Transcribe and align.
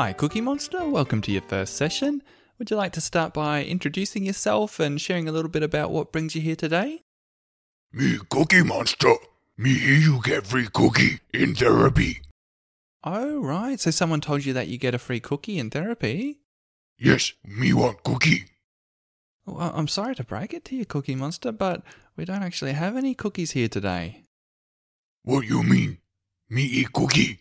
Hi, 0.00 0.14
Cookie 0.14 0.40
Monster. 0.40 0.88
Welcome 0.88 1.20
to 1.20 1.30
your 1.30 1.42
first 1.42 1.76
session. 1.76 2.22
Would 2.58 2.70
you 2.70 2.76
like 2.78 2.92
to 2.92 3.02
start 3.02 3.34
by 3.34 3.62
introducing 3.62 4.24
yourself 4.24 4.80
and 4.80 4.98
sharing 4.98 5.28
a 5.28 5.30
little 5.30 5.50
bit 5.50 5.62
about 5.62 5.90
what 5.90 6.10
brings 6.10 6.34
you 6.34 6.40
here 6.40 6.56
today? 6.56 7.02
Me 7.92 8.16
Cookie 8.30 8.62
Monster. 8.62 9.12
Me 9.58 9.72
you 9.72 10.22
get 10.24 10.46
free 10.46 10.68
cookie 10.72 11.20
in 11.34 11.54
therapy. 11.54 12.22
Oh, 13.04 13.42
right. 13.42 13.78
So 13.78 13.90
someone 13.90 14.22
told 14.22 14.46
you 14.46 14.54
that 14.54 14.68
you 14.68 14.78
get 14.78 14.94
a 14.94 14.98
free 14.98 15.20
cookie 15.20 15.58
in 15.58 15.68
therapy? 15.68 16.38
Yes, 16.96 17.34
me 17.44 17.74
want 17.74 18.02
cookie. 18.02 18.46
Well, 19.44 19.70
I'm 19.74 19.86
sorry 19.86 20.14
to 20.14 20.24
break 20.24 20.54
it 20.54 20.64
to 20.64 20.76
you, 20.76 20.86
Cookie 20.86 21.14
Monster, 21.14 21.52
but 21.52 21.82
we 22.16 22.24
don't 22.24 22.42
actually 22.42 22.72
have 22.72 22.96
any 22.96 23.12
cookies 23.12 23.50
here 23.50 23.68
today. 23.68 24.22
What 25.24 25.44
you 25.44 25.62
mean? 25.62 25.98
Me 26.48 26.62
eat 26.62 26.94
cookie? 26.94 27.40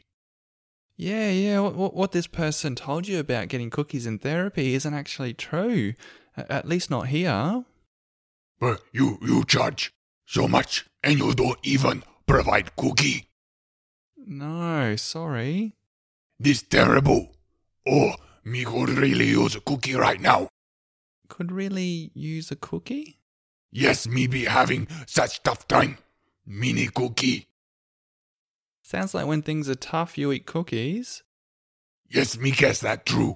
Yeah, 1.00 1.30
yeah. 1.30 1.59
What, 1.61 1.94
what 1.94 2.11
this 2.11 2.28
person 2.28 2.75
told 2.75 3.08
you 3.08 3.19
about 3.19 3.47
getting 3.47 3.69
cookies 3.69 4.05
in 4.05 4.19
therapy 4.19 4.73
isn't 4.73 4.94
actually 4.94 5.33
true. 5.33 5.94
At 6.36 6.67
least 6.67 6.92
not 6.92 7.08
here. 7.08 7.64
But 8.59 8.81
you 8.92 9.17
you 9.22 9.45
charge 9.45 9.94
so 10.25 10.50
much 10.50 10.88
and 11.02 11.17
you 11.17 11.33
don't 11.33 11.58
even 11.64 12.03
provide 12.27 12.75
cookie. 12.75 13.30
No, 14.17 14.97
sorry. 14.97 15.77
This 16.38 16.61
terrible. 16.64 17.30
Oh, 17.88 18.11
me 18.44 18.66
could 18.66 18.89
really 18.89 19.27
use 19.27 19.55
a 19.55 19.61
cookie 19.61 19.95
right 19.95 20.20
now. 20.20 20.50
Could 21.30 21.53
really 21.53 22.11
use 22.14 22.52
a 22.52 22.58
cookie? 22.58 23.20
Yes, 23.72 24.05
me 24.05 24.27
be 24.27 24.44
having 24.44 24.89
such 25.05 25.44
tough 25.44 25.66
time. 25.66 25.97
Mini 26.45 26.88
cookie. 26.88 27.48
Sounds 28.90 29.14
like 29.14 29.28
when 29.28 29.44
things 29.44 29.70
are 29.70 29.76
tough, 29.76 30.18
you 30.18 30.32
eat 30.32 30.48
cookies. 30.48 31.22
Yes, 32.09 32.40
me 32.40 32.50
guess 32.50 32.80
that 32.80 33.06
true. 33.06 33.36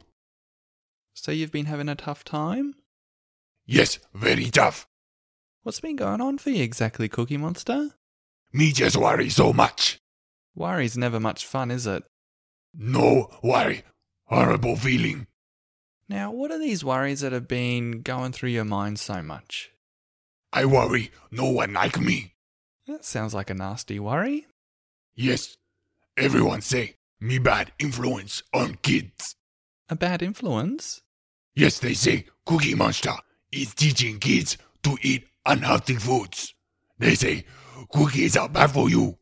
So 1.14 1.32
you've 1.32 1.52
been 1.52 1.68
having 1.68 1.90
a 1.90 1.94
tough 1.94 2.23
time? 2.23 2.73
Yes, 3.64 4.00
very 4.16 4.46
tough. 4.46 4.88
What's 5.62 5.80
been 5.80 5.96
going 5.96 6.22
on 6.22 6.40
for 6.40 6.50
you 6.50 6.64
exactly, 6.64 7.08
Cookie 7.08 7.38
Monster? 7.38 7.92
Me 8.52 8.72
just 8.72 8.98
worry 8.98 9.30
so 9.30 9.54
much. 9.54 10.00
Worry's 10.56 10.98
never 10.98 11.20
much 11.20 11.46
fun, 11.46 11.70
is 11.70 11.86
it? 11.86 12.02
No 12.74 13.30
worry. 13.44 13.84
Horrible 14.26 14.76
feeling. 14.76 15.28
Now, 16.09 16.31
what 16.31 16.50
are 16.50 16.58
these 16.58 16.84
worries 16.84 17.20
that 17.20 17.31
have 17.31 17.48
been 17.48 18.02
going 18.02 18.31
through 18.31 18.50
your 18.50 18.66
mind 18.66 18.98
so 18.98 19.22
much? 19.22 19.70
I 20.52 20.66
worry 20.66 21.12
no 21.30 21.52
one 21.52 21.74
like 21.74 22.00
me. 22.00 22.34
That 22.88 23.06
sounds 23.06 23.36
like 23.36 23.52
a 23.52 23.53
nasty 23.53 24.00
worry. 24.00 24.47
Yes, 25.16 25.57
everyone 26.18 26.62
say 26.62 26.96
me 27.19 27.38
bad 27.38 27.72
influence 27.78 28.41
on 28.53 28.75
kids. 28.81 29.35
A 29.90 29.96
bad 29.96 30.24
influence? 30.24 31.01
Yes, 31.56 31.78
they 31.79 31.94
say 31.94 32.25
Cookie 32.46 32.74
Monster 32.74 33.13
is 33.51 33.75
teaching 33.75 34.19
kids 34.19 34.57
to 34.81 34.97
eat 35.03 35.28
unhealthy 35.46 35.96
foods. 35.96 36.56
They 36.97 37.13
say 37.13 37.46
cookies 37.91 38.35
are 38.35 38.50
bad 38.50 38.72
for 38.72 38.90
you. 38.90 39.18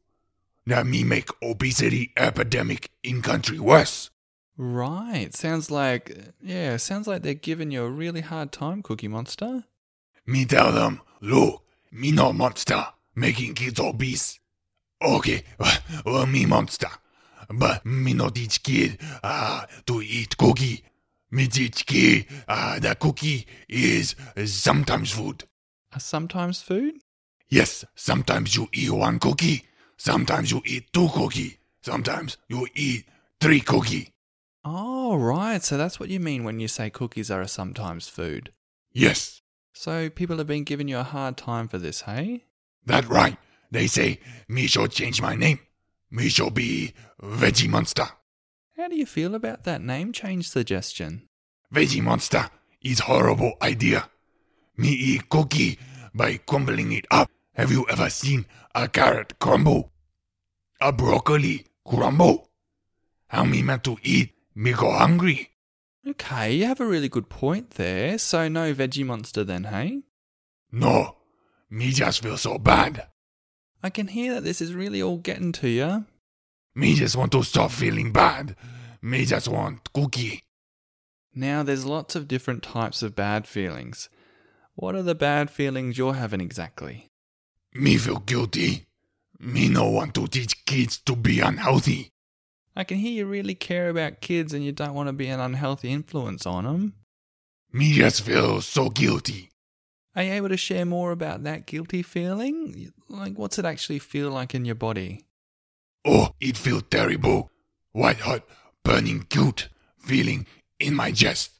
That 0.65 0.85
me 0.85 1.03
make 1.03 1.27
obesity 1.43 2.13
epidemic 2.15 2.89
in 3.03 3.21
country 3.21 3.59
worse. 3.59 4.11
Right. 4.55 5.33
Sounds 5.33 5.71
like, 5.71 6.15
yeah, 6.41 6.77
sounds 6.77 7.07
like 7.07 7.23
they're 7.23 7.33
giving 7.33 7.71
you 7.71 7.83
a 7.83 7.89
really 7.89 8.21
hard 8.21 8.51
time, 8.51 8.81
Cookie 8.81 9.07
Monster. 9.07 9.65
Me 10.25 10.45
tell 10.45 10.71
them, 10.71 11.01
look, 11.19 11.63
me 11.91 12.11
no 12.11 12.31
monster 12.31 12.85
making 13.15 13.55
kids 13.55 13.79
obese. 13.79 14.39
Okay, 15.01 15.43
well 16.05 16.25
me 16.27 16.45
monster, 16.45 16.89
but 17.49 17.85
me 17.85 18.13
no 18.13 18.29
teach 18.29 18.61
kid 18.61 18.99
uh, 19.23 19.65
to 19.85 20.01
eat 20.01 20.37
cookie. 20.37 20.83
Me 21.31 21.47
teach 21.47 21.85
kid 21.85 22.25
uh, 22.47 22.77
that 22.79 22.99
cookie 22.99 23.47
is 23.67 24.15
sometimes 24.45 25.11
food. 25.11 25.43
A 25.93 25.99
sometimes 25.99 26.61
food? 26.61 26.95
Yes, 27.49 27.83
sometimes 27.95 28.55
you 28.55 28.67
eat 28.73 28.91
one 28.91 29.17
cookie, 29.19 29.65
sometimes 29.97 30.51
you 30.51 30.61
eat 30.65 30.93
two 30.93 31.09
cookie, 31.09 31.57
sometimes 31.81 32.37
you 32.47 32.67
eat 32.75 33.05
three 33.39 33.61
cookie. 33.61 34.13
Oh, 34.63 35.15
right. 35.17 35.63
So 35.63 35.75
that's 35.77 35.99
what 35.99 36.09
you 36.09 36.19
mean 36.19 36.43
when 36.43 36.59
you 36.59 36.67
say 36.67 36.89
cookies 36.91 37.31
are 37.31 37.41
a 37.41 37.47
sometimes 37.47 38.07
food. 38.07 38.51
Yes, 38.93 39.41
So 39.73 40.09
people 40.09 40.37
have 40.37 40.47
been 40.47 40.63
giving 40.63 40.87
you 40.87 40.97
a 40.99 41.03
hard 41.03 41.37
time 41.37 41.67
for 41.67 41.77
this, 41.77 42.01
hey? 42.01 42.43
that 42.85 43.07
right. 43.07 43.37
They 43.71 43.87
say 43.87 44.19
me 44.47 44.67
shall 44.67 44.87
change 44.87 45.21
my 45.21 45.35
name. 45.35 45.59
Me 46.11 46.27
shall 46.27 46.49
be 46.49 46.93
Veggie 47.21 47.69
Monster. 47.69 48.07
How 48.77 48.89
do 48.89 48.95
you 48.95 49.05
feel 49.05 49.33
about 49.33 49.63
that 49.63 49.81
name 49.81 50.11
change 50.11 50.49
suggestion? 50.49 51.29
Veggie 51.73 52.03
Monster 52.03 52.49
is 52.81 52.99
horrible 52.99 53.53
idea. 53.61 54.09
Me 54.75 54.89
eat 54.89 55.29
cookie 55.29 55.79
by 56.13 56.37
crumbling 56.37 56.91
it 56.91 57.05
up. 57.11 57.29
Have 57.53 57.71
you 57.71 57.85
ever 57.89 58.09
seen 58.09 58.45
a 58.75 58.87
carrot 58.87 59.39
crumble? 59.39 59.91
A 60.81 60.91
broccoli 60.91 61.65
crumble? 61.85 62.49
How 63.27 63.45
me 63.45 63.61
meant 63.61 63.83
to 63.85 63.97
eat? 64.03 64.33
Me 64.55 64.73
go 64.73 64.91
hungry. 64.91 65.51
Okay, 66.05 66.55
you 66.55 66.65
have 66.65 66.79
a 66.81 66.85
really 66.85 67.07
good 67.07 67.29
point 67.29 67.71
there. 67.71 68.17
So 68.17 68.47
no 68.49 68.73
veggie 68.73 69.05
monster 69.05 69.43
then, 69.43 69.65
hey? 69.65 70.01
No, 70.71 71.17
me 71.69 71.91
just 71.91 72.23
feel 72.23 72.37
so 72.37 72.57
bad. 72.57 73.07
I 73.83 73.89
can 73.89 74.07
hear 74.07 74.35
that 74.35 74.43
this 74.43 74.61
is 74.61 74.73
really 74.73 75.01
all 75.01 75.17
getting 75.17 75.51
to 75.53 75.67
you. 75.67 76.05
Me 76.75 76.95
just 76.95 77.15
want 77.15 77.31
to 77.31 77.43
stop 77.43 77.71
feeling 77.71 78.11
bad. 78.11 78.55
Me 79.01 79.25
just 79.25 79.47
want 79.47 79.91
cookie. 79.93 80.43
Now, 81.33 81.63
there's 81.63 81.85
lots 81.85 82.15
of 82.15 82.27
different 82.27 82.61
types 82.61 83.01
of 83.01 83.15
bad 83.15 83.47
feelings. 83.47 84.09
What 84.75 84.95
are 84.95 85.01
the 85.01 85.15
bad 85.15 85.49
feelings 85.49 85.97
you're 85.97 86.13
having 86.13 86.41
exactly? 86.41 87.07
Me 87.73 87.97
feel 87.97 88.19
guilty. 88.19 88.85
Me 89.39 89.67
no 89.67 89.89
want 89.89 90.13
to 90.15 90.27
teach 90.27 90.65
kids 90.65 90.97
to 90.99 91.15
be 91.15 91.39
unhealthy. 91.39 92.09
I 92.75 92.83
can 92.83 92.97
hear 92.97 93.11
you 93.11 93.25
really 93.25 93.55
care 93.55 93.89
about 93.89 94.21
kids 94.21 94.53
and 94.53 94.63
you 94.63 94.71
don't 94.71 94.93
want 94.93 95.07
to 95.07 95.13
be 95.13 95.27
an 95.27 95.39
unhealthy 95.39 95.91
influence 95.91 96.45
on 96.45 96.65
them. 96.65 96.93
Me 97.73 97.93
just 97.93 98.21
feel 98.21 98.61
so 98.61 98.89
guilty. 98.89 99.49
Are 100.15 100.23
you 100.23 100.31
able 100.33 100.49
to 100.49 100.57
share 100.57 100.85
more 100.85 101.11
about 101.11 101.43
that 101.43 101.65
guilty 101.65 102.01
feeling? 102.03 102.91
Like, 103.07 103.37
what's 103.37 103.57
it 103.57 103.65
actually 103.65 103.99
feel 103.99 104.29
like 104.29 104.53
in 104.53 104.65
your 104.65 104.75
body? 104.75 105.25
Oh, 106.05 106.35
it 106.39 106.57
feel 106.57 106.81
terrible. 106.81 107.51
White 107.93 108.19
hot, 108.19 108.43
burning 108.83 109.25
guilt 109.29 109.69
feeling 109.97 110.47
in 110.79 110.95
my 110.95 111.11
chest. 111.11 111.51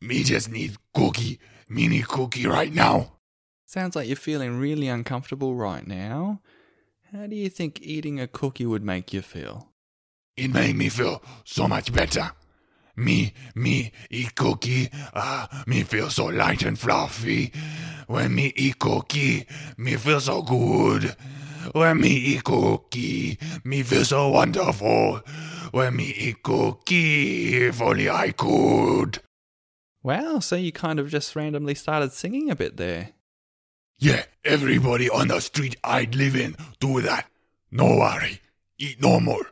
Me 0.00 0.22
just 0.22 0.50
need 0.50 0.76
cookie, 0.94 1.38
mini 1.68 2.02
cookie 2.02 2.46
right 2.46 2.72
now. 2.72 3.18
Sounds 3.66 3.96
like 3.96 4.06
you're 4.06 4.16
feeling 4.16 4.58
really 4.58 4.88
uncomfortable 4.88 5.54
right 5.54 5.86
now. 5.86 6.40
How 7.12 7.26
do 7.26 7.36
you 7.36 7.50
think 7.50 7.80
eating 7.82 8.20
a 8.20 8.26
cookie 8.26 8.66
would 8.66 8.82
make 8.82 9.12
you 9.12 9.22
feel? 9.22 9.68
It 10.36 10.52
made 10.52 10.76
me 10.76 10.88
feel 10.88 11.22
so 11.44 11.68
much 11.68 11.92
better. 11.92 12.32
Me, 12.96 13.32
me 13.54 13.90
eat 14.10 14.34
cookie, 14.34 14.90
ah, 15.14 15.64
me 15.66 15.82
feel 15.82 16.10
so 16.10 16.26
light 16.26 16.62
and 16.62 16.78
fluffy. 16.78 17.52
When 18.06 18.34
me 18.34 18.52
eat 18.54 18.78
cookie, 18.78 19.46
me 19.78 19.96
feel 19.96 20.20
so 20.20 20.42
good. 20.42 21.16
When 21.72 22.00
me 22.00 22.10
eat 22.10 22.44
cookie, 22.44 23.38
me 23.64 23.82
feel 23.82 24.04
so 24.04 24.28
wonderful. 24.28 25.20
When 25.70 25.96
me 25.96 26.04
eat 26.04 26.42
cookie, 26.42 27.64
if 27.64 27.80
only 27.80 28.10
I 28.10 28.32
could. 28.32 29.20
Wow, 30.02 30.40
so 30.40 30.56
you 30.56 30.72
kind 30.72 30.98
of 30.98 31.08
just 31.08 31.34
randomly 31.34 31.74
started 31.74 32.12
singing 32.12 32.50
a 32.50 32.56
bit 32.56 32.76
there. 32.76 33.10
Yeah, 33.98 34.24
everybody 34.44 35.08
on 35.08 35.28
the 35.28 35.40
street 35.40 35.76
I'd 35.84 36.14
live 36.14 36.34
in 36.34 36.56
do 36.80 37.00
that. 37.02 37.26
No 37.70 37.84
worry, 37.96 38.40
eat 38.78 39.00
no 39.00 39.20
more. 39.20 39.46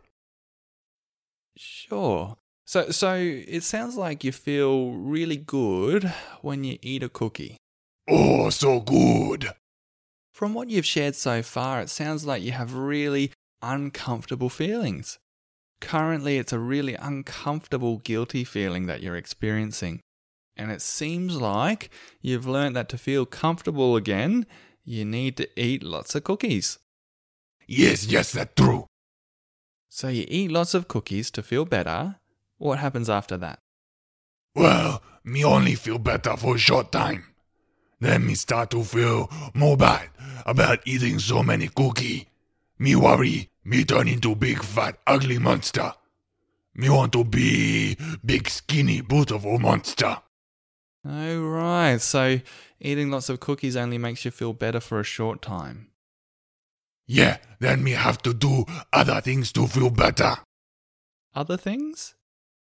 Sure. 1.57 2.37
So 2.71 2.93
so 2.93 3.17
it 3.17 3.65
sounds 3.65 3.97
like 3.97 4.23
you 4.23 4.31
feel 4.31 4.93
really 4.93 5.37
good 5.37 6.05
when 6.41 6.63
you 6.63 6.79
eat 6.83 7.03
a 7.03 7.09
cookie. 7.09 7.57
Oh, 8.09 8.49
so 8.51 8.79
good. 8.79 9.51
From 10.33 10.55
what 10.55 10.71
you've 10.71 10.87
shared 10.87 11.17
so 11.17 11.43
far, 11.43 11.81
it 11.81 11.91
sounds 11.91 12.25
like 12.25 12.45
you 12.45 12.53
have 12.53 12.77
really 12.77 13.33
uncomfortable 13.61 14.49
feelings. 14.49 15.19
Currently, 15.81 16.39
it's 16.39 16.53
a 16.53 16.61
really 16.61 16.95
uncomfortable, 16.95 17.99
guilty 17.99 18.45
feeling 18.45 18.87
that 18.87 19.03
you're 19.03 19.17
experiencing. 19.17 19.99
And 20.57 20.71
it 20.71 20.81
seems 20.81 21.41
like 21.41 21.91
you've 22.21 22.47
learned 22.47 22.77
that 22.77 22.89
to 22.91 22.99
feel 22.99 23.27
comfortable 23.27 23.97
again, 23.97 24.47
you 24.85 25.05
need 25.05 25.37
to 25.39 25.49
eat 25.61 25.83
lots 25.83 26.15
of 26.15 26.23
cookies. 26.23 26.79
Yes, 27.67 28.07
yes, 28.07 28.31
that's 28.31 28.55
true. 28.55 28.87
So 29.89 30.07
you 30.07 30.25
eat 30.29 30.53
lots 30.53 30.73
of 30.73 30.87
cookies 30.87 31.33
to 31.33 31.43
feel 31.43 31.65
better. 31.65 32.20
What 32.61 32.79
happens 32.79 33.09
after 33.09 33.39
that? 33.39 33.59
Well, 34.55 35.03
me 35.25 35.43
only 35.45 35.77
feel 35.77 35.99
better 35.99 36.37
for 36.37 36.57
a 36.57 36.59
short 36.59 36.93
time. 36.93 37.25
Then 38.01 38.27
me 38.27 38.35
start 38.35 38.71
to 38.73 38.85
feel 38.85 39.31
more 39.55 39.79
bad 39.79 40.11
about 40.45 40.81
eating 40.85 41.19
so 41.19 41.43
many 41.43 41.69
cookie. 41.69 42.29
Me 42.79 42.95
worry 42.97 43.49
me 43.65 43.85
turn 43.85 44.09
into 44.09 44.35
big 44.35 44.63
fat 44.63 44.99
ugly 45.07 45.39
monster. 45.39 45.95
Me 46.75 46.91
want 46.91 47.15
to 47.15 47.25
be 47.25 47.97
big 48.23 48.47
skinny 48.51 49.01
beautiful 49.01 49.59
monster. 49.59 50.19
Oh, 51.03 51.41
right. 51.41 51.99
So 51.99 52.41
eating 52.79 53.11
lots 53.11 53.31
of 53.31 53.41
cookies 53.41 53.75
only 53.75 53.97
makes 53.97 54.27
you 54.27 54.31
feel 54.31 54.53
better 54.53 54.81
for 54.81 55.01
a 55.01 55.05
short 55.05 55.41
time. 55.41 55.89
Yeah, 57.07 57.39
then 57.59 57.83
me 57.83 57.93
have 57.93 58.21
to 58.23 58.35
do 58.35 58.67
other 58.93 59.23
things 59.23 59.51
to 59.53 59.67
feel 59.67 59.89
better. 59.89 60.37
Other 61.35 61.57
things? 61.57 62.17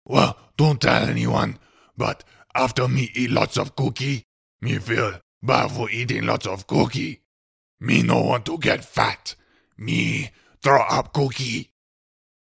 Well, 0.04 0.36
don't 0.56 0.80
tell 0.80 1.04
anyone, 1.04 1.58
but 1.96 2.24
after 2.54 2.88
me 2.88 3.10
eat 3.14 3.30
lots 3.30 3.56
of 3.56 3.76
cookie, 3.76 4.24
me 4.60 4.78
feel 4.78 5.20
bad 5.42 5.70
for 5.70 5.90
eating 5.90 6.26
lots 6.26 6.46
of 6.46 6.66
cookie. 6.66 7.22
Me 7.80 8.02
no 8.02 8.20
want 8.20 8.44
to 8.46 8.58
get 8.58 8.84
fat. 8.84 9.34
Me 9.78 10.30
throw 10.62 10.82
up 10.82 11.12
cookie. 11.12 11.70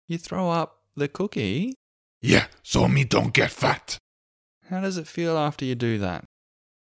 You 0.08 0.18
throw 0.18 0.50
up 0.50 0.80
the 0.96 1.08
cookie? 1.08 1.76
Yeah, 2.22 2.48
so 2.64 2.88
me 2.88 3.06
don't 3.06 3.34
get 3.34 3.52
fat. 3.52 3.98
How 4.70 4.82
does 4.82 4.98
it 4.98 5.08
feel 5.08 5.38
after 5.38 5.66
you 5.66 5.76
do 5.76 5.98
that? 6.00 6.26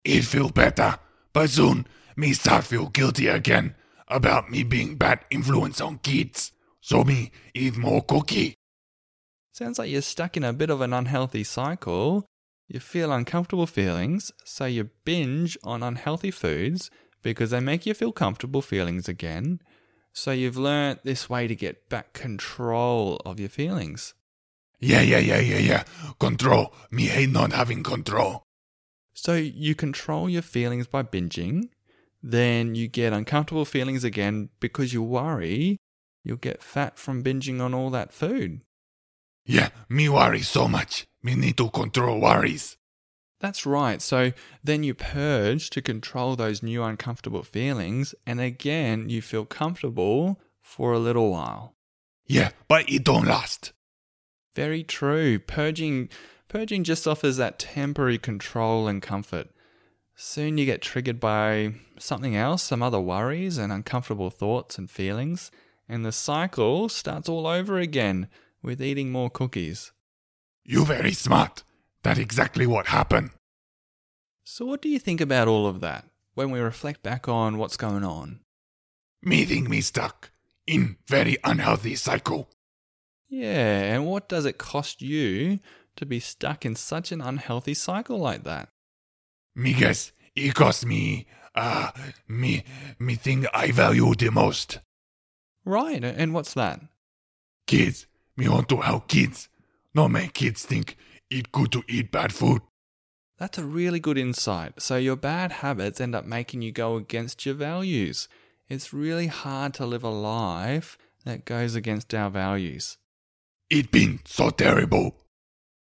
It 0.04 0.24
feel 0.24 0.50
better, 0.50 0.98
but 1.34 1.50
soon 1.50 1.86
me 2.16 2.34
start 2.34 2.66
feel 2.66 2.88
guilty 2.88 3.28
again 3.28 3.76
about 4.08 4.50
me 4.50 4.64
being 4.64 4.96
bad 4.96 5.20
influence 5.30 5.80
on 5.80 6.00
kids. 6.00 6.52
So 6.82 7.04
me 7.04 7.32
eat 7.54 7.78
more 7.78 8.02
cookie. 8.02 8.56
Sounds 9.52 9.80
like 9.80 9.90
you're 9.90 10.02
stuck 10.02 10.38
in 10.38 10.44
a 10.44 10.54
bit 10.54 10.70
of 10.70 10.82
an 10.82 10.94
unhealthy 10.94 11.44
cycle. 11.44 12.26
You 12.68 12.80
feel 12.80 13.12
uncomfortable 13.12 13.66
feelings, 13.66 14.32
so 14.46 14.66
you 14.66 14.92
binge 15.04 15.58
on 15.64 15.82
unhealthy 15.82 16.32
foods 16.32 16.92
because 17.24 17.50
they 17.50 17.60
make 17.60 17.86
you 17.86 17.94
feel 17.94 18.12
comfortable 18.12 18.62
feelings 18.62 19.10
again. 19.10 19.60
So 20.14 20.32
you've 20.32 20.58
learnt 20.58 21.04
this 21.04 21.30
way 21.30 21.48
to 21.48 21.56
get 21.56 21.90
back 21.90 22.14
control 22.14 23.22
of 23.26 23.40
your 23.40 23.50
feelings. 23.50 24.14
Yeah, 24.80 25.02
yeah, 25.02 25.18
yeah, 25.18 25.40
yeah, 25.40 25.58
yeah. 25.58 25.84
Control. 26.20 26.74
Me 26.92 27.04
hate 27.04 27.30
not 27.30 27.52
having 27.52 27.84
control. 27.84 28.44
So 29.14 29.34
you 29.34 29.76
control 29.76 30.30
your 30.30 30.42
feelings 30.42 30.88
by 30.88 31.04
binging, 31.04 31.70
then 32.24 32.76
you 32.76 32.88
get 32.88 33.14
uncomfortable 33.14 33.66
feelings 33.66 34.04
again 34.04 34.50
because 34.60 34.94
you 34.94 35.04
worry 35.04 35.78
you'll 36.24 36.38
get 36.38 36.64
fat 36.64 36.98
from 36.98 37.24
binging 37.24 37.62
on 37.62 37.74
all 37.74 37.90
that 37.90 38.14
food. 38.14 38.62
Yeah, 39.50 39.70
me 39.90 40.08
worry 40.10 40.44
so 40.44 40.68
much. 40.68 41.08
Me 41.24 41.34
need 41.34 41.58
to 41.58 41.72
control 41.72 42.22
worries. 42.22 42.78
That's 43.40 43.66
right. 43.66 44.00
So 44.00 44.32
then 44.64 44.84
you 44.84 44.94
purge 44.94 45.72
to 45.72 45.82
control 45.82 46.36
those 46.36 46.62
new 46.62 46.84
uncomfortable 46.84 47.42
feelings, 47.42 48.14
and 48.28 48.40
again, 48.40 49.10
you 49.10 49.24
feel 49.24 49.46
comfortable 49.46 50.40
for 50.62 50.94
a 50.94 51.00
little 51.00 51.32
while. 51.32 51.74
Yeah, 52.28 52.52
but 52.68 52.88
it 52.92 53.04
don't 53.04 53.26
last. 53.26 53.74
Very 54.56 54.84
true. 54.84 55.40
Purging 55.40 56.10
purging 56.48 56.84
just 56.84 57.08
offers 57.08 57.38
that 57.38 57.58
temporary 57.58 58.20
control 58.20 58.88
and 58.88 59.02
comfort. 59.02 59.48
Soon 60.16 60.60
you 60.60 60.66
get 60.68 60.84
triggered 60.84 61.20
by 61.20 61.74
something 61.98 62.36
else, 62.36 62.62
some 62.62 62.84
other 62.84 63.00
worries 63.00 63.58
and 63.58 63.74
uncomfortable 63.74 64.30
thoughts 64.30 64.78
and 64.78 64.92
feelings, 64.92 65.50
and 65.88 66.06
the 66.06 66.12
cycle 66.12 66.88
starts 66.88 67.28
all 67.28 67.48
over 67.48 67.80
again 67.80 68.28
with 68.62 68.82
eating 68.82 69.12
more 69.12 69.30
cookies. 69.30 69.92
You 70.64 70.86
very 70.86 71.14
smart. 71.14 71.64
That 72.04 72.18
exactly 72.18 72.66
what 72.66 72.88
happened. 72.88 73.32
So 74.44 74.66
what 74.66 74.82
do 74.82 74.90
you 74.90 75.00
think 75.00 75.22
about 75.22 75.48
all 75.48 75.68
of 75.68 75.80
that 75.82 76.06
when 76.34 76.52
we 76.52 76.60
reflect 76.60 77.04
back 77.04 77.28
on 77.28 77.58
what's 77.58 77.78
going 77.78 78.04
on? 78.04 78.40
Me 79.22 79.46
think 79.46 79.68
me 79.68 79.82
stuck 79.82 80.32
in 80.66 80.98
very 81.08 81.38
unhealthy 81.44 81.96
cycle. 81.96 82.50
Yeah, 83.28 83.94
and 83.94 84.08
what 84.08 84.30
does 84.30 84.46
it 84.46 84.58
cost 84.58 85.02
you 85.02 85.60
to 85.98 86.06
be 86.06 86.20
stuck 86.20 86.66
in 86.66 86.76
such 86.76 87.12
an 87.12 87.22
unhealthy 87.22 87.74
cycle 87.74 88.18
like 88.18 88.44
that? 88.44 88.70
Me 89.56 89.74
guess 89.74 90.12
it 90.36 90.56
cost 90.56 90.86
me 90.86 91.28
uh 91.54 91.92
me 92.28 92.64
me 92.98 93.16
thing 93.16 93.46
I 93.54 93.72
value 93.72 94.16
the 94.16 94.32
most. 94.32 94.80
Right, 95.66 96.04
and 96.04 96.34
what's 96.34 96.54
that? 96.54 96.82
Kids. 97.68 98.08
Me 98.40 98.48
want 98.48 98.70
to 98.70 98.78
help 98.78 99.10
kids. 99.10 99.50
Not 99.94 100.12
make 100.12 100.34
kids 100.34 100.66
think 100.66 100.96
it 101.30 101.52
good 101.52 101.74
to 101.74 101.84
eat 101.90 102.10
bad 102.10 102.32
food. 102.32 102.62
That's 103.38 103.58
a 103.58 103.66
really 103.66 104.00
good 104.00 104.18
insight. 104.18 104.82
So, 104.82 104.96
your 104.96 105.18
bad 105.18 105.52
habits 105.52 106.00
end 106.00 106.16
up 106.16 106.24
making 106.24 106.62
you 106.62 106.72
go 106.72 106.96
against 106.96 107.46
your 107.46 107.56
values. 107.56 108.30
It's 108.70 108.94
really 108.94 109.28
hard 109.28 109.74
to 109.74 109.86
live 109.86 110.06
a 110.06 110.10
life 110.10 110.98
that 111.26 111.44
goes 111.44 111.76
against 111.76 112.14
our 112.14 112.30
values. 112.30 112.98
It 113.70 113.92
been 113.92 114.22
so 114.24 114.52
terrible. 114.52 115.18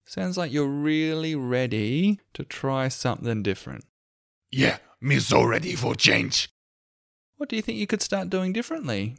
Sounds 0.07 0.39
like 0.39 0.53
you're 0.53 0.69
really 0.69 1.35
ready 1.35 2.21
to 2.35 2.45
try 2.45 2.87
something 2.87 3.43
different. 3.43 3.85
Yeah, 4.53 4.79
me 5.01 5.19
so 5.19 5.43
ready 5.43 5.75
for 5.75 5.97
change. 5.97 6.51
What 7.37 7.49
do 7.49 7.57
you 7.57 7.63
think 7.63 7.79
you 7.79 7.89
could 7.89 8.03
start 8.03 8.31
doing 8.31 8.53
differently? 8.53 9.17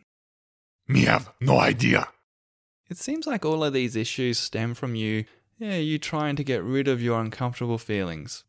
Me 0.88 1.03
have 1.03 1.33
no 1.41 1.59
idea. 1.59 2.07
It 2.89 2.97
seems 2.97 3.25
like 3.25 3.43
all 3.43 3.63
of 3.63 3.73
these 3.73 3.95
issues 3.95 4.37
stem 4.37 4.73
from 4.73 4.95
you, 4.95 5.25
yeah, 5.57 5.77
you 5.77 5.97
trying 5.97 6.36
to 6.36 6.43
get 6.43 6.63
rid 6.63 6.88
of 6.88 7.01
your 7.01 7.19
uncomfortable 7.19 7.77
feelings. 7.77 8.43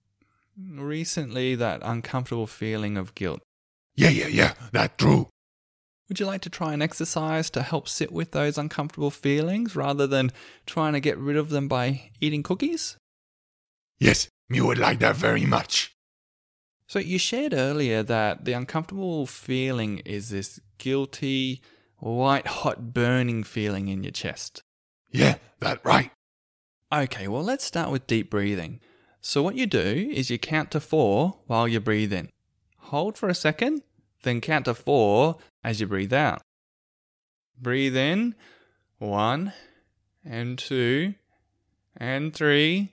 Recently, 0.59 1.55
that 1.55 1.81
uncomfortable 1.85 2.47
feeling 2.47 2.97
of 2.97 3.15
guilt. 3.15 3.41
Yeah, 3.95 4.11
yeah, 4.11 4.27
yeah, 4.27 4.55
that 4.73 4.99
true. 4.99 5.29
Would 6.09 6.21
you 6.21 6.27
like 6.27 6.43
to 6.43 6.51
try 6.51 6.73
an 6.73 6.83
exercise 6.83 7.51
to 7.51 7.63
help 7.63 7.89
sit 7.89 8.13
with 8.13 8.31
those 8.31 8.59
uncomfortable 8.59 9.11
feelings 9.11 9.75
rather 9.75 10.07
than 10.07 10.31
trying 10.65 10.93
to 10.93 11.01
get 11.01 11.19
rid 11.19 11.37
of 11.37 11.51
them 11.51 11.67
by 11.67 12.11
eating 12.21 12.43
cookies? 12.43 12.97
Yes, 13.99 14.29
me 14.49 14.61
would 14.61 14.79
like 14.79 15.01
that 15.01 15.17
very 15.17 15.47
much. 15.47 15.93
So, 16.87 17.01
you 17.01 17.19
shared 17.19 17.53
earlier 17.53 18.03
that 18.05 18.45
the 18.45 18.53
uncomfortable 18.53 19.27
feeling 19.27 19.99
is 20.01 20.31
this 20.31 20.61
guilty, 20.79 21.61
white 21.99 22.47
hot 22.47 22.93
burning 22.93 23.45
feeling 23.45 23.89
in 23.89 24.03
your 24.03 24.13
chest. 24.13 24.63
Yeah, 25.11 25.37
that 25.61 25.85
right. 25.85 26.11
Okay, 26.93 27.27
well, 27.29 27.43
let's 27.43 27.65
start 27.65 27.91
with 27.91 28.07
deep 28.07 28.31
breathing. 28.31 28.81
So, 29.21 29.43
what 29.43 29.57
you 29.57 29.67
do 29.67 30.11
is 30.13 30.31
you 30.31 30.39
count 30.39 30.71
to 30.71 30.81
four 30.81 31.39
while 31.47 31.67
you 31.67 31.81
breathe 31.81 32.13
in. 32.13 32.29
Hold 32.79 33.19
for 33.19 33.29
a 33.29 33.35
second, 33.35 33.83
then 34.23 34.41
count 34.41 34.67
to 34.67 34.75
four 34.75 35.39
as 35.65 35.81
you 35.81 35.87
breathe 35.87 36.13
out. 36.13 36.43
Breathe 37.61 37.97
in 37.97 38.35
one, 38.99 39.53
and 40.25 40.59
two, 40.59 41.15
and 41.97 42.33
three, 42.35 42.93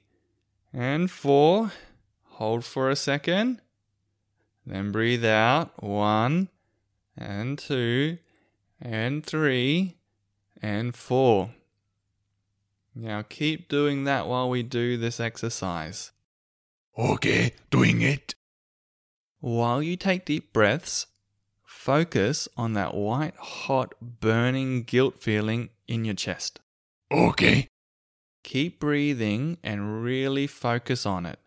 and 0.73 1.11
four. 1.11 1.71
Hold 2.23 2.65
for 2.65 2.89
a 2.89 2.95
second, 2.95 3.61
then 4.65 4.91
breathe 4.91 5.25
out 5.25 5.83
one, 5.83 6.49
and 7.15 7.59
two, 7.59 8.17
and 8.81 9.25
three, 9.25 9.97
and 10.61 10.95
four. 10.95 11.51
Now 12.95 13.23
keep 13.23 13.69
doing 13.69 14.03
that 14.03 14.27
while 14.27 14.49
we 14.49 14.63
do 14.63 14.97
this 14.97 15.19
exercise. 15.19 16.11
Okay, 16.97 17.53
doing 17.71 18.01
it. 18.01 18.35
While 19.39 19.81
you 19.81 19.97
take 19.97 20.25
deep 20.25 20.53
breaths, 20.53 21.07
focus 21.65 22.47
on 22.55 22.73
that 22.73 22.93
white 22.93 23.35
hot 23.35 23.93
burning 24.01 24.83
guilt 24.83 25.21
feeling 25.21 25.69
in 25.87 26.05
your 26.05 26.13
chest. 26.13 26.59
Okay. 27.11 27.67
Keep 28.43 28.79
breathing 28.79 29.57
and 29.63 30.03
really 30.03 30.47
focus 30.47 31.05
on 31.05 31.25
it. 31.25 31.39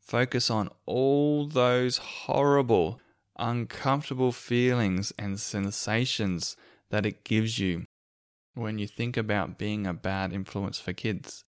Focus 0.00 0.50
on 0.50 0.70
all 0.86 1.46
those 1.46 1.96
horrible, 1.98 3.00
uncomfortable 3.36 4.32
feelings 4.32 5.12
and 5.18 5.40
sensations 5.40 6.56
that 6.90 7.06
it 7.06 7.24
gives 7.24 7.58
you. 7.58 7.84
when 8.54 8.78
you 8.78 8.86
think 8.86 9.16
about 9.16 9.58
being 9.58 9.84
a 9.86 9.92
bad 9.92 10.32
influence 10.32 10.78
for 10.78 10.92
kids. 10.92 11.44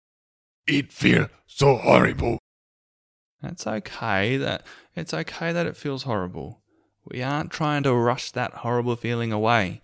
It 0.67 0.91
feel 0.91 1.29
so 1.47 1.75
horrible. 1.77 2.37
That's 3.41 3.65
okay 3.65 4.37
that 4.37 4.63
it's 4.95 5.13
okay 5.13 5.51
that 5.51 5.65
it 5.65 5.75
feels 5.75 6.03
horrible. 6.03 6.61
We 7.03 7.23
aren't 7.23 7.49
trying 7.49 7.81
to 7.83 7.93
rush 7.95 8.29
that 8.31 8.53
horrible 8.53 8.95
feeling 8.95 9.31
away. 9.31 9.81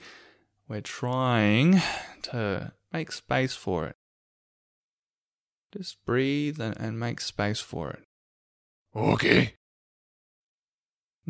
We're 0.68 0.82
trying 0.82 1.82
to 2.24 2.74
make 2.94 3.12
space 3.12 3.56
for 3.56 3.88
it. 3.88 3.96
Just 5.76 5.98
breathe 6.06 6.62
and, 6.62 6.78
and 6.80 7.00
make 7.00 7.20
space 7.20 7.60
for 7.60 7.90
it. 7.90 8.04
Okay. 8.96 9.56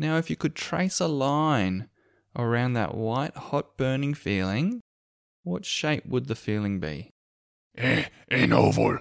Now, 0.00 0.16
if 0.16 0.30
you 0.30 0.36
could 0.36 0.54
trace 0.54 1.00
a 1.00 1.08
line 1.08 1.88
around 2.36 2.74
that 2.74 2.94
white 2.94 3.36
hot 3.36 3.76
burning 3.76 4.14
feeling, 4.14 4.80
what 5.42 5.64
shape 5.64 6.06
would 6.06 6.28
the 6.28 6.36
feeling 6.36 6.78
be? 6.78 7.10
Eh, 7.76 8.04
an 8.30 8.52
oval. 8.52 8.98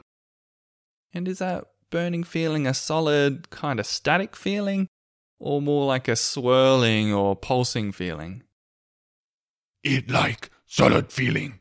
And 1.14 1.28
is 1.28 1.38
that 1.38 1.66
burning 1.92 2.24
feeling 2.24 2.66
a 2.66 2.74
solid, 2.74 3.52
kind 3.52 3.80
of 3.80 3.86
static 3.86 4.36
feeling, 4.36 4.88
or 5.40 5.62
more 5.62 5.86
like 5.86 6.08
a 6.08 6.16
swirling 6.16 7.14
or 7.14 7.36
pulsing 7.36 7.92
feeling? 7.92 8.42
It 9.84 10.10
like 10.10 10.50
solid 10.66 11.12
feeling. 11.12 11.60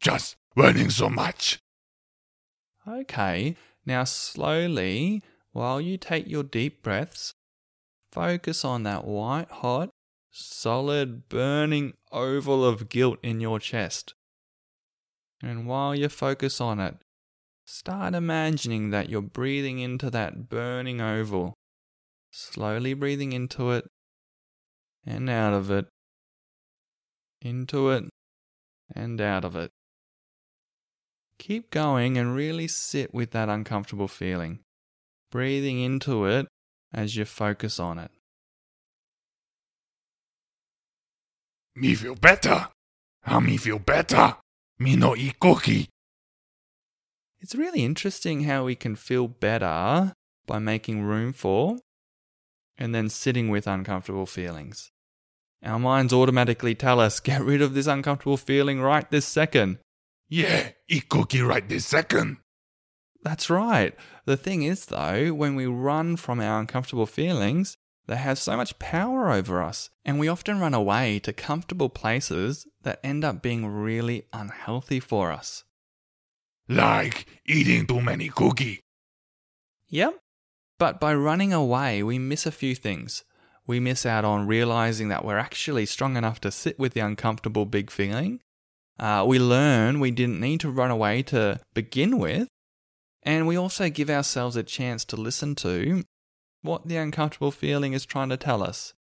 Just 0.00 0.36
burning 0.54 0.90
so 0.90 1.10
much. 1.10 1.58
Okay, 2.86 3.56
now 3.84 4.04
slowly, 4.04 5.22
while 5.50 5.80
you 5.80 5.96
take 5.96 6.28
your 6.28 6.44
deep 6.44 6.84
breaths, 6.84 7.34
focus 8.16 8.64
on 8.64 8.82
that 8.82 9.04
white 9.04 9.50
hot, 9.50 9.90
solid, 10.30 11.28
burning 11.28 11.92
oval 12.10 12.64
of 12.64 12.88
guilt 12.88 13.18
in 13.22 13.40
your 13.40 13.60
chest. 13.60 14.14
And 15.42 15.66
while 15.66 15.94
you 15.94 16.08
focus 16.08 16.58
on 16.58 16.80
it, 16.80 16.96
start 17.66 18.14
imagining 18.14 18.88
that 18.88 19.10
you're 19.10 19.20
breathing 19.20 19.80
into 19.80 20.08
that 20.10 20.48
burning 20.48 20.98
oval, 20.98 21.52
slowly 22.30 22.94
breathing 22.94 23.34
into 23.34 23.70
it 23.72 23.84
and 25.04 25.28
out 25.28 25.52
of 25.52 25.70
it, 25.70 25.86
into 27.42 27.90
it 27.90 28.04
and 28.94 29.20
out 29.20 29.44
of 29.44 29.54
it. 29.56 29.70
Keep 31.38 31.70
going 31.70 32.16
and 32.16 32.34
really 32.34 32.66
sit 32.66 33.12
with 33.12 33.32
that 33.32 33.50
uncomfortable 33.50 34.08
feeling, 34.08 34.60
breathing 35.30 35.80
into 35.80 36.24
it 36.24 36.46
as 36.92 37.16
you 37.16 37.24
focus 37.24 37.78
on 37.78 37.98
it. 37.98 38.10
Me 41.74 41.94
feel 41.94 42.14
better. 42.14 42.68
How 43.22 43.40
me 43.40 43.56
feel 43.56 43.78
better? 43.78 44.36
Me 44.78 44.96
no 44.96 45.14
eat 45.16 45.38
cookie. 45.40 45.88
It's 47.40 47.54
really 47.54 47.84
interesting 47.84 48.44
how 48.44 48.64
we 48.64 48.74
can 48.74 48.96
feel 48.96 49.28
better 49.28 50.12
by 50.46 50.58
making 50.58 51.02
room 51.02 51.32
for 51.32 51.78
and 52.78 52.94
then 52.94 53.08
sitting 53.08 53.50
with 53.50 53.66
uncomfortable 53.66 54.26
feelings. 54.26 54.90
Our 55.62 55.78
minds 55.78 56.12
automatically 56.12 56.74
tell 56.74 57.00
us, 57.00 57.20
get 57.20 57.42
rid 57.42 57.62
of 57.62 57.74
this 57.74 57.86
uncomfortable 57.86 58.36
feeling 58.36 58.80
right 58.80 59.10
this 59.10 59.26
second. 59.26 59.78
Yeah, 60.28 60.70
eat 60.88 61.08
cookie 61.08 61.40
right 61.40 61.66
this 61.68 61.86
second. 61.86 62.38
That's 63.26 63.50
right. 63.50 63.92
The 64.24 64.36
thing 64.36 64.62
is, 64.62 64.86
though, 64.86 65.34
when 65.34 65.56
we 65.56 65.66
run 65.66 66.14
from 66.14 66.38
our 66.38 66.60
uncomfortable 66.60 67.06
feelings, 67.06 67.76
they 68.06 68.14
have 68.14 68.38
so 68.38 68.56
much 68.56 68.78
power 68.78 69.32
over 69.32 69.60
us, 69.60 69.90
and 70.04 70.20
we 70.20 70.28
often 70.28 70.60
run 70.60 70.74
away 70.74 71.18
to 71.24 71.32
comfortable 71.32 71.88
places 71.88 72.68
that 72.82 73.00
end 73.02 73.24
up 73.24 73.42
being 73.42 73.66
really 73.66 74.28
unhealthy 74.32 75.00
for 75.00 75.32
us. 75.32 75.64
Like 76.68 77.26
eating 77.44 77.88
too 77.88 78.00
many 78.00 78.28
cookies. 78.28 78.78
Yep. 79.88 80.20
But 80.78 81.00
by 81.00 81.12
running 81.12 81.52
away, 81.52 82.04
we 82.04 82.20
miss 82.20 82.46
a 82.46 82.52
few 82.52 82.76
things. 82.76 83.24
We 83.66 83.80
miss 83.80 84.06
out 84.06 84.24
on 84.24 84.46
realizing 84.46 85.08
that 85.08 85.24
we're 85.24 85.38
actually 85.38 85.86
strong 85.86 86.16
enough 86.16 86.40
to 86.42 86.52
sit 86.52 86.78
with 86.78 86.94
the 86.94 87.00
uncomfortable 87.00 87.66
big 87.66 87.90
feeling. 87.90 88.38
Uh, 89.00 89.24
we 89.26 89.40
learn 89.40 89.98
we 89.98 90.12
didn't 90.12 90.38
need 90.38 90.60
to 90.60 90.70
run 90.70 90.92
away 90.92 91.24
to 91.24 91.58
begin 91.74 92.20
with. 92.20 92.46
And 93.26 93.48
we 93.48 93.56
also 93.56 93.90
give 93.90 94.08
ourselves 94.08 94.54
a 94.54 94.62
chance 94.62 95.04
to 95.06 95.16
listen 95.16 95.56
to 95.56 96.04
what 96.62 96.86
the 96.86 96.96
uncomfortable 96.96 97.50
feeling 97.50 97.92
is 97.92 98.06
trying 98.06 98.28
to 98.28 98.36
tell 98.36 98.62
us. 98.62 98.94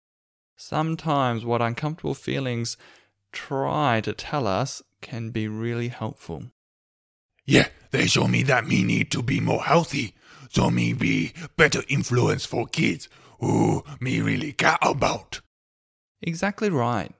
Sometimes 0.57 1.45
what 1.45 1.61
uncomfortable 1.61 2.15
feelings 2.15 2.77
try 3.33 4.01
to 4.01 4.13
tell 4.13 4.47
us 4.47 4.81
can 5.01 5.31
be 5.31 5.49
really 5.49 5.89
helpful. 5.89 6.45
Yeah, 7.47 7.67
they 7.91 8.07
show 8.07 8.29
me 8.29 8.45
that 8.45 8.65
me 8.65 8.85
need 8.85 9.11
to 9.11 9.25
be 9.25 9.41
more 9.41 9.65
healthy, 9.65 10.15
so 10.49 10.71
me 10.71 10.93
be 10.93 11.33
better 11.57 11.83
influence 11.89 12.47
for 12.47 12.69
kids 12.69 13.09
who 13.41 13.83
me 13.99 14.21
really 14.21 14.53
care 14.53 14.79
about. 14.83 15.41
Exactly 16.23 16.71
right. 16.71 17.11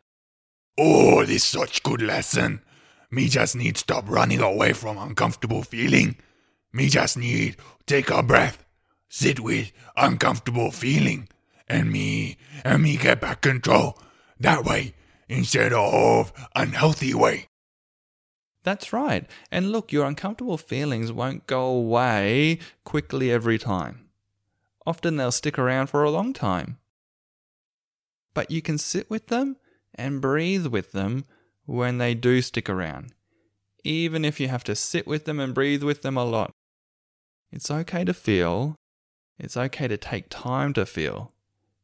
Oh, 0.79 1.25
this 1.25 1.43
such 1.43 1.83
good 1.83 2.01
lesson. 2.01 2.63
Me 3.11 3.27
just 3.27 3.57
need 3.57 3.77
stop 3.77 4.09
running 4.09 4.41
away 4.41 4.73
from 4.73 4.99
uncomfortable 4.99 5.65
feeling. 5.65 6.17
Me 6.73 6.89
just 6.89 7.17
need 7.17 7.57
take 7.87 8.11
a 8.11 8.23
breath, 8.23 8.65
sit 9.09 9.41
with 9.41 9.73
uncomfortable 9.97 10.71
feeling, 10.71 11.29
and 11.69 11.91
me 11.91 12.39
and 12.65 12.83
me 12.83 12.97
get 12.97 13.21
back 13.21 13.43
control 13.43 13.99
that 14.41 14.65
way 14.65 14.95
instead 15.29 15.73
of 15.73 16.33
unhealthy 16.55 17.15
way. 17.15 17.47
That's 18.65 18.93
right. 18.93 19.29
And 19.51 19.73
look, 19.73 19.93
your 19.93 20.07
uncomfortable 20.07 20.59
feelings 20.59 21.11
won't 21.11 21.47
go 21.47 21.65
away 21.65 22.59
quickly 22.85 23.31
every 23.31 23.59
time. 23.59 24.09
Often 24.87 25.17
they'll 25.17 25.33
stick 25.33 25.59
around 25.59 25.89
for 25.89 26.05
a 26.05 26.11
long 26.11 26.33
time. 26.33 26.79
But 28.35 28.51
you 28.51 28.63
can 28.63 28.79
sit 28.79 29.11
with 29.11 29.27
them 29.29 29.57
and 29.95 30.21
breathe 30.21 30.67
with 30.67 30.93
them 30.93 31.25
when 31.67 31.99
they 31.99 32.15
do 32.15 32.41
stick 32.41 32.69
around, 32.69 33.13
even 33.85 34.25
if 34.25 34.41
you 34.41 34.49
have 34.49 34.65
to 34.65 34.75
sit 34.75 35.07
with 35.07 35.25
them 35.25 35.39
and 35.39 35.55
breathe 35.55 35.83
with 35.83 36.03
them 36.03 36.17
a 36.17 36.25
lot. 36.25 36.53
It's 37.53 37.71
okay 37.71 38.05
to 38.05 38.15
feel. 38.15 38.77
It's 39.39 39.57
okay 39.57 39.87
to 39.87 39.99
take 39.99 40.27
time 40.31 40.73
to 40.73 40.87
feel. 40.87 41.33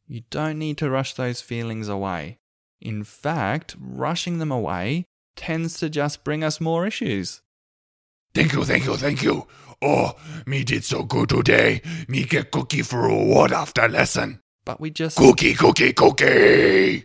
You 0.06 0.22
don't 0.30 0.58
need 0.58 0.78
to 0.78 0.88
rush 0.88 1.12
those 1.12 1.42
feelings 1.42 1.88
away. 1.88 2.38
In 2.80 3.04
fact, 3.04 3.76
rushing 3.78 4.38
them 4.38 4.50
away 4.50 5.04
tends 5.36 5.78
to 5.80 5.90
just 5.90 6.24
bring 6.24 6.42
us 6.42 6.60
more 6.60 6.86
issues. 6.86 7.42
Thank 8.34 8.54
you, 8.54 8.64
thank 8.64 8.86
you, 8.86 8.96
thank 8.96 9.22
you. 9.22 9.46
Oh, 9.82 10.14
me 10.46 10.64
did 10.64 10.84
so 10.84 11.02
good 11.02 11.28
today. 11.28 11.82
Me 12.08 12.24
get 12.24 12.50
cookie 12.50 12.82
for 12.82 13.02
reward 13.02 13.52
after 13.52 13.86
lesson. 13.88 14.40
But 14.64 14.80
we 14.80 14.90
just. 14.90 15.18
Cookie, 15.18 15.54
cookie, 15.54 15.92
cookie. 15.92 17.04